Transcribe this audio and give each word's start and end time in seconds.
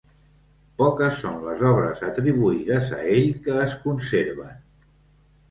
Poques 0.81 1.19
són 1.25 1.37
les 1.47 1.61
obres 1.71 2.01
atribuïdes 2.07 2.91
a 3.01 3.03
ell 3.19 3.29
que 3.45 3.61
es 3.67 3.77
conserven. 3.87 4.59